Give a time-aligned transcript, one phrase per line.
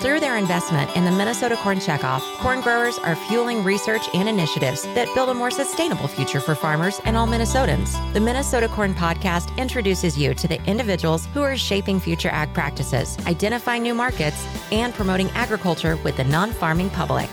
[0.00, 4.84] Through their investment in the Minnesota Corn Checkoff, corn growers are fueling research and initiatives
[4.94, 7.96] that build a more sustainable future for farmers and all Minnesotans.
[8.12, 13.18] The Minnesota Corn Podcast introduces you to the individuals who are shaping future ag practices,
[13.26, 17.28] identifying new markets, and promoting agriculture with the non farming public.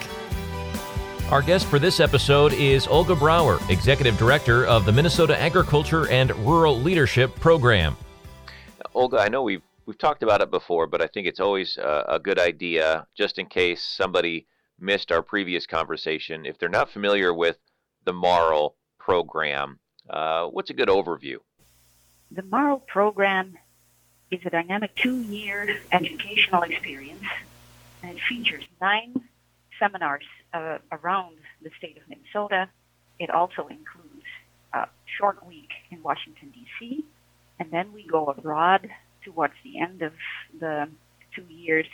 [1.29, 6.35] Our guest for this episode is Olga Brouwer, Executive Director of the Minnesota Agriculture and
[6.37, 7.95] Rural Leadership Program.
[8.95, 12.05] Olga, I know we've we've talked about it before, but I think it's always a,
[12.09, 14.47] a good idea, just in case somebody
[14.79, 16.45] missed our previous conversation.
[16.45, 17.57] If they're not familiar with
[18.03, 21.37] the MARL program, uh, what's a good overview?
[22.31, 23.57] The MARL program
[24.31, 27.23] is a dynamic two-year educational experience,
[28.01, 29.23] and it features nine
[29.79, 32.69] seminars uh, around the state of Minnesota.
[33.19, 34.25] It also includes
[34.73, 37.05] a short week in Washington, D.C.,
[37.59, 38.89] and then we go abroad
[39.25, 40.13] towards the end of
[40.59, 40.87] the
[41.35, 41.87] two years,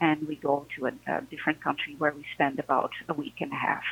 [0.00, 3.52] and we go to a, a different country where we spend about a week and
[3.52, 3.82] a half.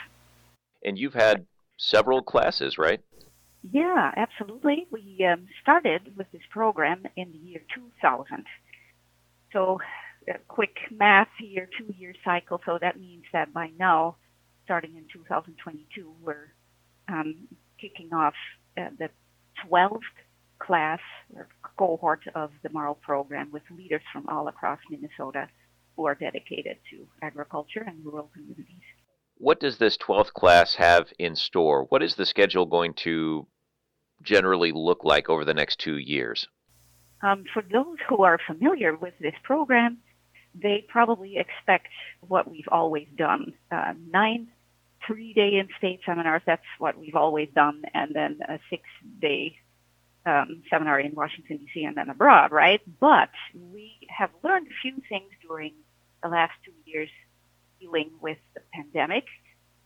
[0.85, 3.01] And you've had several classes, right?
[3.71, 4.87] Yeah, absolutely.
[4.91, 8.45] We um, started with this program in the year 2000.
[9.53, 9.81] So,
[10.29, 12.61] a quick math here, two year cycle.
[12.67, 14.17] So that means that by now,
[14.65, 16.53] starting in 2022, we're
[17.09, 17.49] um,
[17.81, 18.35] kicking off
[18.77, 19.09] uh, the
[19.67, 20.01] 12th
[20.69, 21.01] class
[21.35, 25.49] or cohort of the MARL program with leaders from all across Minnesota
[25.97, 28.87] who are dedicated to agriculture and rural communities.
[29.39, 31.87] What does this 12th class have in store?
[31.89, 33.47] What is the schedule going to
[34.23, 36.47] generally look like over the next two years?
[37.23, 39.99] Um, for those who are familiar with this program,
[40.55, 41.89] they probably expect
[42.21, 44.49] what we've always done uh, nine
[45.07, 48.83] three day in state seminars, that's what we've always done, and then a six
[49.21, 49.57] day
[50.29, 52.81] um, seminar in Washington, D.C., and then abroad, right?
[53.01, 55.73] But we have learned a few things during
[56.23, 57.09] the last two years
[57.81, 59.25] dealing with the pandemic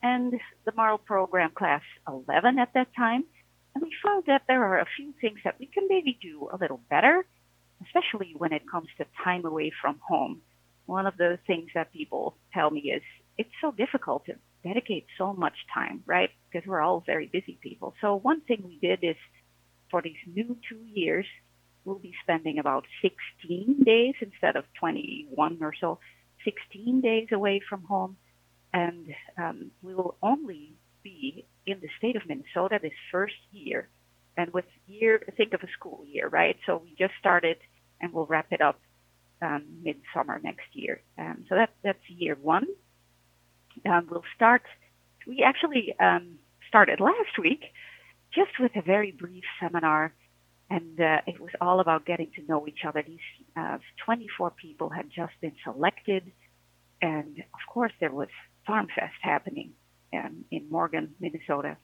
[0.02, 0.32] and
[0.64, 3.24] the MARL program class 11 at that time.
[3.74, 6.56] And we found that there are a few things that we can maybe do a
[6.56, 7.24] little better,
[7.86, 10.40] especially when it comes to time away from home.
[10.86, 13.02] One of the things that people tell me is
[13.38, 16.30] it's so difficult to dedicate so much time, right?
[16.50, 17.94] Because we're all very busy people.
[18.00, 19.16] So one thing we did is
[19.92, 21.26] for these new two years,
[21.84, 26.00] we'll be spending about 16 days instead of 21 or so,
[26.44, 28.16] 16 days away from home.
[28.72, 30.72] And um, we will only
[31.04, 33.88] be in the state of Minnesota this first year.
[34.36, 36.56] And with year, think of a school year, right?
[36.66, 37.58] So we just started
[38.00, 38.80] and we'll wrap it up
[39.42, 41.02] um, midsummer next year.
[41.18, 42.66] Um, so that, that's year one.
[43.84, 44.62] Um, we'll start,
[45.26, 47.64] we actually um, started last week
[48.34, 50.12] just with a very brief seminar.
[50.70, 53.02] And uh, it was all about getting to know each other.
[53.06, 53.18] These
[53.56, 56.32] uh, 24 people had just been selected.
[57.02, 58.28] And of course, there was
[58.66, 59.72] Farm Fest happening
[60.14, 61.76] um, in Morgan, Minnesota.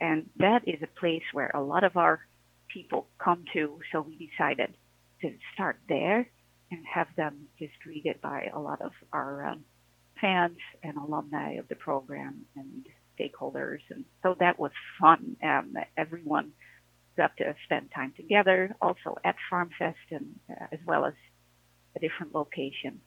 [0.00, 2.20] And that is a place where a lot of our
[2.68, 3.78] people come to.
[3.92, 4.74] So we decided
[5.20, 6.26] to start there
[6.70, 9.64] and have them just greeted by a lot of our um,
[10.20, 12.86] fans and alumni of the program and
[13.20, 13.80] stakeholders.
[13.90, 15.36] And so that was fun.
[15.42, 16.52] Um, everyone
[17.16, 21.14] got to spend time together, also at Farm Fest and uh, as well as
[21.96, 23.00] a different location.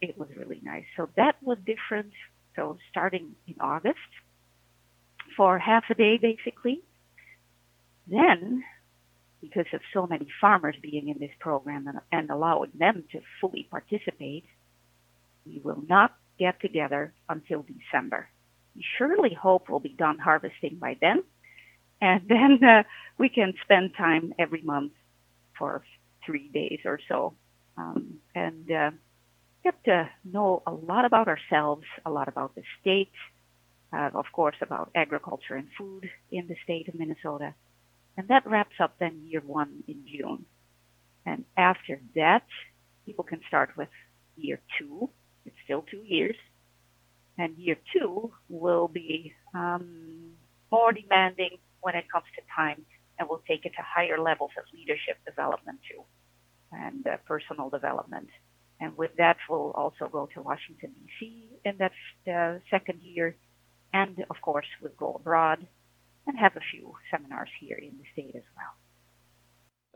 [0.00, 0.84] It was really nice.
[0.96, 2.12] So that was different.
[2.54, 3.98] So starting in August
[5.36, 6.82] for half a day basically.
[8.08, 8.62] Then,
[9.40, 13.66] because of so many farmers being in this program and, and allowing them to fully
[13.70, 14.44] participate,
[15.44, 18.28] we will not get together until December.
[18.98, 21.22] Surely hope we'll be done harvesting by then.
[22.00, 22.82] And then uh,
[23.18, 24.92] we can spend time every month
[25.58, 25.82] for
[26.24, 27.34] three days or so
[27.76, 28.90] um, and uh,
[29.62, 33.12] get to know a lot about ourselves, a lot about the state,
[33.92, 37.54] uh, of course, about agriculture and food in the state of Minnesota.
[38.16, 40.46] And that wraps up then year one in June.
[41.24, 42.44] And after that,
[43.04, 43.88] people can start with
[44.36, 45.10] year two.
[45.44, 46.36] It's still two years.
[47.38, 50.30] And year two will be um,
[50.70, 52.84] more demanding when it comes to time,
[53.18, 56.02] and we'll take it to higher levels of leadership development too,
[56.72, 58.28] and uh, personal development.
[58.80, 61.48] And with that, we'll also go to Washington D.C.
[61.64, 61.92] in that
[62.30, 63.36] uh, second year,
[63.92, 65.66] and of course, we'll go abroad
[66.26, 68.74] and have a few seminars here in the state as well.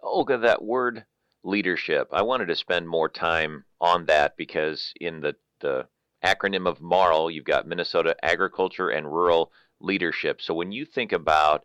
[0.02, 1.04] Olga, that word
[1.42, 5.86] leadership, I wanted to spend more time on that because in the the
[6.24, 10.42] acronym of MARL, you've got Minnesota Agriculture and Rural Leadership.
[10.42, 11.64] So when you think about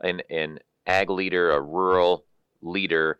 [0.00, 2.24] an, an ag leader, a rural
[2.60, 3.18] leader,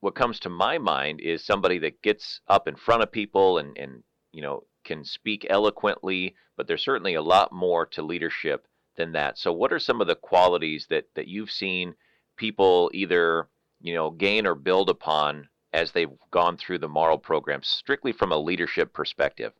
[0.00, 3.76] what comes to my mind is somebody that gets up in front of people and,
[3.76, 8.66] and you know, can speak eloquently, but there's certainly a lot more to leadership
[8.96, 9.38] than that.
[9.38, 11.94] So, what are some of the qualities that that you've seen
[12.36, 13.48] people either
[13.80, 18.32] you know gain or build upon as they've gone through the Marl program, strictly from
[18.32, 19.52] a leadership perspective?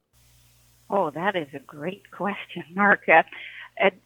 [0.96, 3.08] Oh, that is a great question, Mark.
[3.08, 3.24] Uh,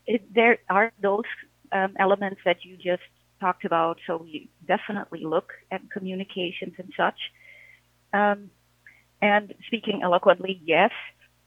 [0.06, 1.28] it, there are those
[1.70, 3.02] um, elements that you just
[3.40, 3.98] talked about.
[4.06, 7.20] So we definitely look at communications and such.
[8.14, 8.50] Um,
[9.20, 10.92] and speaking eloquently, yes.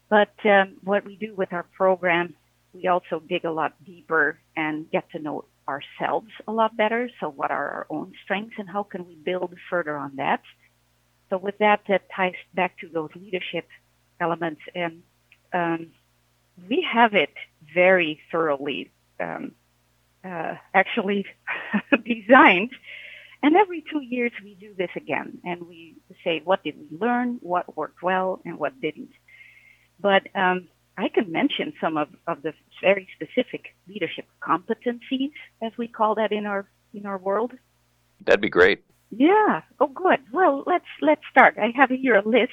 [0.08, 2.36] But um, what we do with our program,
[2.72, 7.10] we also dig a lot deeper and get to know ourselves a lot better.
[7.18, 10.42] So what are our own strengths and how can we build further on that?
[11.30, 13.66] So with that, that ties back to those leadership
[14.20, 14.60] elements.
[14.76, 15.02] And
[15.52, 15.88] um,
[16.68, 17.32] we have it
[17.74, 18.90] very thoroughly
[19.20, 19.52] um,
[20.24, 21.26] uh, actually
[22.04, 22.70] designed.
[23.42, 27.38] And every two years we do this again and we say, what did we learn?
[27.40, 29.10] What worked well and what didn't?
[30.00, 35.88] But um, I can mention some of, of the very specific leadership competencies, as we
[35.88, 37.52] call that in our in our world.
[38.24, 38.84] That'd be great.
[39.10, 39.62] Yeah.
[39.80, 40.20] Oh, good.
[40.32, 41.56] Well, let's let's start.
[41.58, 42.52] I have here a list,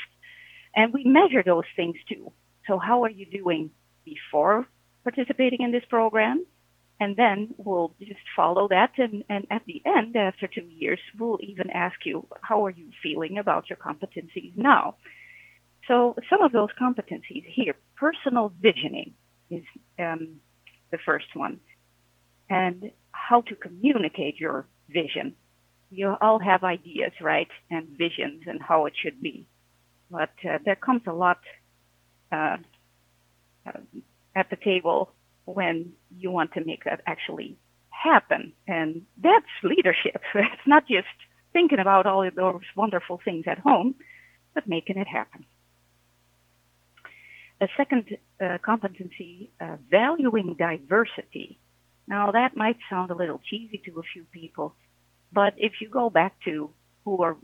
[0.75, 2.31] and we measure those things too.
[2.69, 3.71] So, how are you doing
[4.05, 4.67] before
[5.03, 6.45] participating in this program?
[6.99, 8.91] And then we'll just follow that.
[8.97, 12.91] And, and at the end, after two years, we'll even ask you, how are you
[13.01, 14.97] feeling about your competencies now?
[15.87, 19.13] So some of those competencies here, personal visioning
[19.49, 19.63] is
[19.97, 20.39] um,
[20.91, 21.59] the first one.
[22.51, 25.35] And how to communicate your vision.
[25.89, 27.49] You all have ideas, right?
[27.71, 29.47] And visions and how it should be.
[30.11, 31.39] But uh, there comes a lot
[32.31, 32.57] uh,
[34.35, 35.11] at the table
[35.45, 37.57] when you want to make that actually
[37.89, 38.53] happen.
[38.67, 40.21] And that's leadership.
[40.35, 41.07] It's not just
[41.53, 43.95] thinking about all of those wonderful things at home,
[44.53, 45.45] but making it happen.
[47.61, 51.59] A second uh, competency, uh, valuing diversity.
[52.07, 54.75] Now that might sound a little cheesy to a few people,
[55.31, 56.69] but if you go back to
[57.03, 57.35] who are,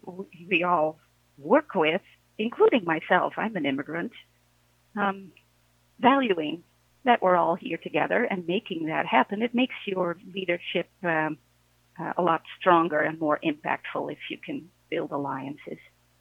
[0.50, 1.00] we all
[1.38, 2.02] work with,
[2.38, 4.14] including myself, I'm an immigrant,
[4.96, 5.32] um,
[6.00, 6.64] valuing
[7.04, 11.38] that we're all here together and making that happen, it makes your leadership um,
[12.00, 15.78] uh, a lot stronger and more impactful if you can build alliances.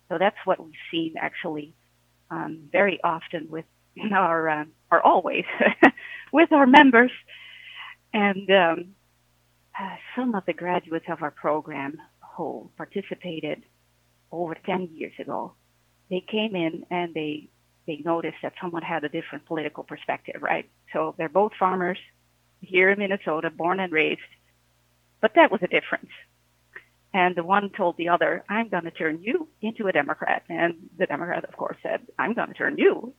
[0.08, 1.72] So that's what we've seen actually
[2.30, 3.64] um, very often with
[4.12, 5.44] our, uh, or always
[6.32, 7.10] with our members.
[8.12, 8.94] And um,
[9.78, 11.98] uh, some of the graduates of our program
[12.36, 13.62] who participated
[14.30, 15.54] over 10 years ago,
[16.10, 17.48] they came in and they
[17.86, 20.68] they noticed that someone had a different political perspective, right?
[20.92, 21.98] So they're both farmers
[22.60, 24.20] here in Minnesota, born and raised,
[25.20, 26.10] but that was a difference.
[27.12, 30.42] And the one told the other, I'm going to turn you into a Democrat.
[30.48, 33.14] And the Democrat, of course, said, I'm going to turn you,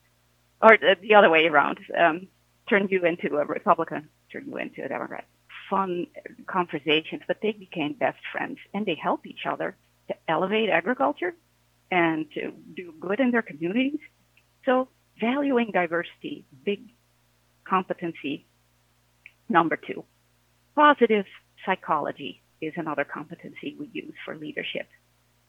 [0.61, 2.27] or the other way around, um,
[2.67, 5.25] turn you into a Republican, turn you into a Democrat.
[5.69, 6.07] Fun
[6.45, 9.75] conversations, but they became best friends and they help each other
[10.09, 11.33] to elevate agriculture
[11.89, 13.99] and to do good in their communities
[14.65, 14.89] so
[15.19, 16.81] valuing diversity, big
[17.67, 18.45] competency.
[19.47, 20.03] Number two,
[20.75, 21.25] positive
[21.65, 24.87] psychology is another competency we use for leadership.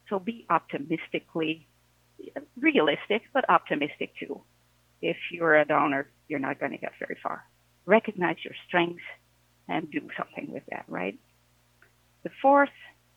[0.09, 1.67] So be optimistically
[2.59, 4.43] realistic, but optimistic too.
[5.03, 7.45] If you're a downer, you're not going to get very far.
[7.85, 9.03] Recognize your strengths
[9.69, 11.19] and do something with that, right?
[12.23, 12.71] The fourth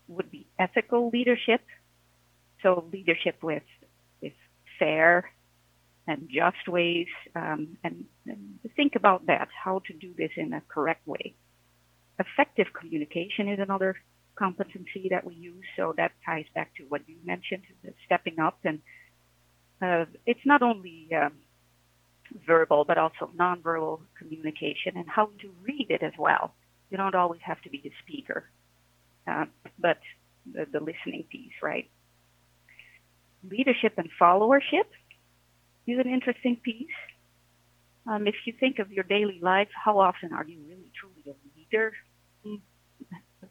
[0.08, 1.62] would be ethical leadership.
[2.64, 3.64] So leadership with,
[4.22, 4.34] with
[4.78, 5.32] fair
[6.10, 10.62] and just ways, um, and, and think about that, how to do this in a
[10.68, 11.36] correct way.
[12.18, 13.96] Effective communication is another
[14.36, 17.62] competency that we use, so that ties back to what you mentioned,
[18.08, 18.80] stepping up, and
[19.84, 21.34] uh, it's not only um,
[22.48, 26.56] verbal but also nonverbal communication and how to read it as well.
[26.90, 28.50] You don't always have to be the speaker,
[29.28, 29.46] uh,
[29.78, 30.00] but
[30.52, 31.88] the, the listening piece, right?
[33.48, 34.90] Leadership and followership
[35.92, 36.88] is an interesting piece.
[38.08, 41.36] Um, if you think of your daily life, how often are you really truly a
[41.58, 41.94] leader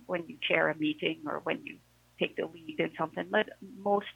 [0.07, 1.77] when you chair a meeting or when you
[2.19, 3.27] take the lead in something?
[3.31, 4.07] But most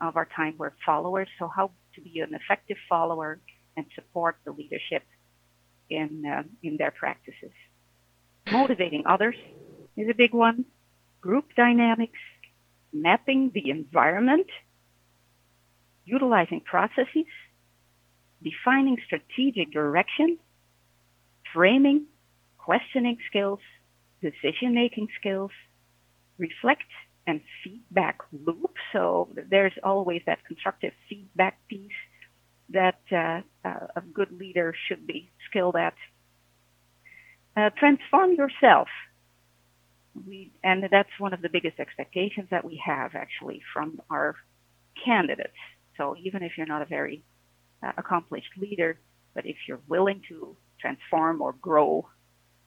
[0.00, 3.38] of our time we're followers, so how to be an effective follower
[3.76, 5.04] and support the leadership
[5.88, 7.52] in uh, in their practices.
[8.50, 9.36] Motivating others
[9.96, 10.64] is a big one.
[11.20, 12.18] Group dynamics,
[12.92, 14.48] mapping the environment,
[16.04, 17.26] utilizing processes
[18.42, 20.38] defining strategic direction,
[21.52, 22.06] framing,
[22.58, 23.60] questioning skills,
[24.20, 25.50] decision making skills,
[26.38, 26.82] reflect
[27.26, 28.74] and feedback loop.
[28.92, 31.90] So there's always that constructive feedback piece
[32.70, 35.94] that uh, uh, a good leader should be skilled at.
[37.56, 38.88] Uh, transform yourself.
[40.26, 44.36] We, and that's one of the biggest expectations that we have actually from our
[45.04, 45.56] candidates.
[45.96, 47.22] So even if you're not a very
[47.82, 48.98] uh, accomplished leader,
[49.34, 52.08] but if you're willing to transform or grow,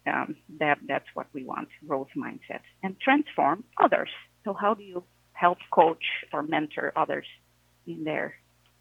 [0.08, 4.10] um, that that's what we want: growth mindset and transform others.
[4.44, 5.04] So how do you
[5.34, 7.26] help coach or mentor others
[7.88, 8.36] in their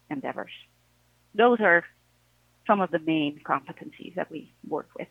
[0.09, 0.51] endeavors?
[1.33, 1.83] Those are
[2.67, 5.07] some of the main competencies that we work with.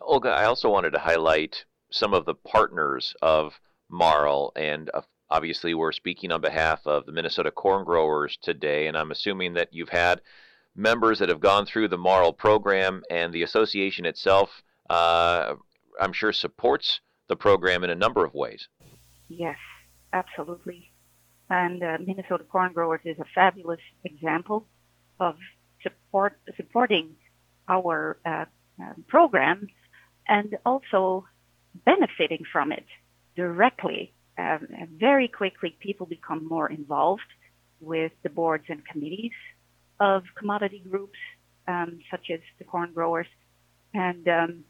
[0.00, 5.74] Olga, I also wanted to highlight some of the partners of Marl, and uh, obviously
[5.74, 9.88] we're speaking on behalf of the Minnesota corn growers today, and I'm assuming that you've
[9.88, 10.20] had
[10.76, 15.54] members that have gone through the Marl program, and the association itself, uh,
[16.00, 18.68] I'm sure, supports the program in a number of ways.
[19.28, 19.56] Yes,
[20.12, 20.90] absolutely.
[21.50, 24.66] And uh, Minnesota Corn Growers is a fabulous example
[25.20, 25.36] of
[25.82, 27.16] support supporting
[27.68, 28.44] our uh,
[28.80, 29.68] um, program
[30.26, 31.26] and also
[31.84, 32.86] benefiting from it
[33.36, 34.12] directly.
[34.36, 34.66] Um,
[34.98, 37.22] very quickly, people become more involved
[37.80, 39.32] with the boards and committees
[40.00, 41.18] of commodity groups,
[41.68, 43.26] um, such as the corn growers.
[43.92, 44.64] And um,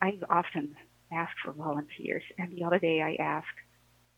[0.00, 0.76] I often
[1.12, 2.22] ask for volunteers.
[2.38, 3.46] And the other day, I asked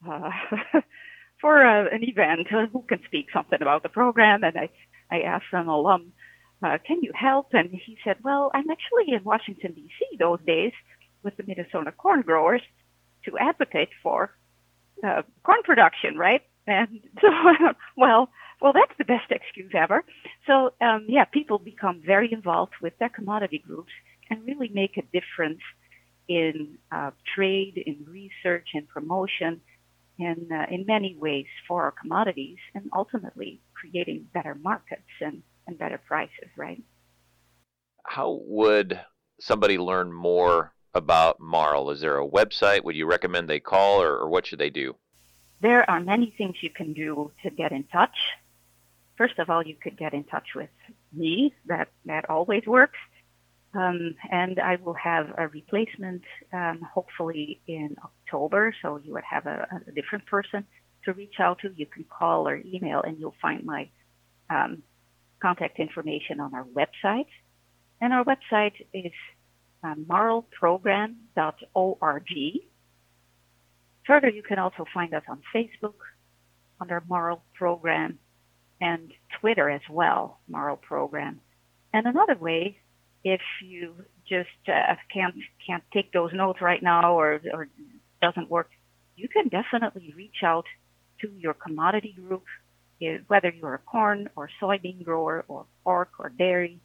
[0.08, 0.80] uh,
[1.40, 4.70] for uh, an event uh, who can speak something about the program, and I
[5.10, 6.12] I asked an alum
[6.62, 7.48] uh, can you help?
[7.52, 10.16] And he said, well, I'm actually in Washington, D.C.
[10.18, 10.72] those days
[11.22, 12.62] with the Minnesota corn growers
[13.24, 14.34] to advocate for
[15.04, 16.42] uh, corn production, right?
[16.66, 17.28] And so,
[17.96, 20.04] well, well, that's the best excuse ever.
[20.46, 23.92] So, um, yeah, people become very involved with their commodity groups
[24.30, 25.60] and really make a difference
[26.28, 29.60] in uh, trade, in research, in promotion,
[30.18, 35.78] and uh, in many ways for our commodities, and ultimately creating better markets and and
[35.78, 36.82] better prices, right?
[38.04, 38.98] How would
[39.38, 41.90] somebody learn more about Marl?
[41.90, 42.82] Is there a website?
[42.84, 44.96] Would you recommend they call, or, or what should they do?
[45.60, 48.16] There are many things you can do to get in touch.
[49.18, 50.70] First of all, you could get in touch with
[51.12, 51.52] me.
[51.66, 52.98] That that always works.
[53.74, 56.22] Um, and I will have a replacement
[56.52, 58.72] um, hopefully in October.
[58.80, 60.64] So you would have a, a, different person
[61.04, 61.70] to reach out to.
[61.76, 63.90] You can call or email, and you'll find my
[64.48, 64.82] um,
[65.42, 67.28] contact information on our website.
[68.00, 69.12] And our website is
[69.82, 72.30] uh, marlprogram.org.
[74.06, 76.00] Further, you can also find us on Facebook
[76.80, 78.18] under Marl Program
[78.80, 81.40] and Twitter as well, Marl Program.
[81.92, 82.78] And another way,
[83.24, 83.94] if you
[84.28, 85.34] just uh, can't
[85.66, 87.68] can't take those notes right now or or
[88.22, 88.70] doesn't work,
[89.16, 90.66] you can definitely reach out
[91.20, 92.44] to your commodity group
[93.28, 96.80] whether you're a corn or soybean grower or pork or dairy,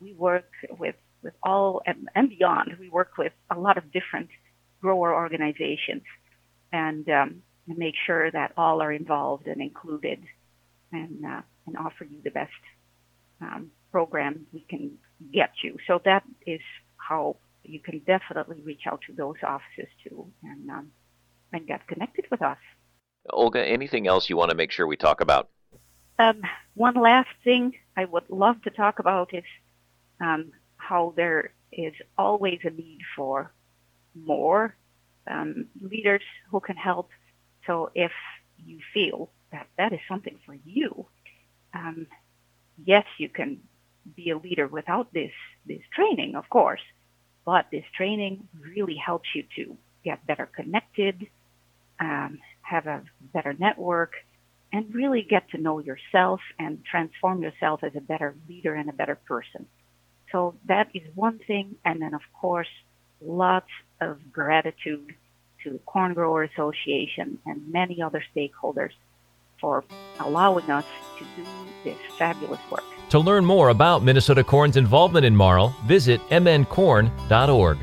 [0.00, 2.76] we work with, with all and, and beyond.
[2.80, 4.30] We work with a lot of different
[4.80, 6.02] grower organizations
[6.72, 10.20] and, um, make sure that all are involved and included
[10.92, 12.50] and, uh, and offer you the best
[13.40, 14.92] um, program we can
[15.32, 15.76] get you.
[15.86, 16.60] So that is
[16.96, 20.90] how you can definitely reach out to those offices too and, um,
[21.52, 22.58] and get connected with us.
[23.30, 25.48] Olga, anything else you want to make sure we talk about?
[26.18, 26.42] Um,
[26.74, 29.44] one last thing I would love to talk about is
[30.20, 33.52] um, how there is always a need for
[34.14, 34.74] more
[35.30, 37.10] um, leaders who can help.
[37.66, 38.12] So if
[38.56, 41.06] you feel that that is something for you,
[41.74, 42.06] um,
[42.84, 43.60] yes, you can
[44.16, 45.32] be a leader without this
[45.66, 46.80] this training, of course,
[47.44, 51.26] but this training really helps you to get better connected,
[52.00, 53.02] um, have a
[53.32, 54.12] better network,
[54.72, 58.92] and really get to know yourself and transform yourself as a better leader and a
[58.92, 59.66] better person.
[60.32, 61.76] So that is one thing.
[61.84, 62.68] And then, of course,
[63.20, 65.14] lots of gratitude
[65.64, 68.92] to the Corn Grower Association and many other stakeholders
[69.60, 69.84] for
[70.20, 70.84] allowing us
[71.18, 71.44] to do
[71.84, 72.84] this fabulous work.
[73.10, 77.78] To learn more about Minnesota Corn's involvement in Marl, visit mncorn.org.